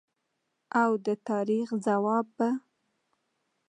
[0.81, 2.49] او د تاریخ ځواب به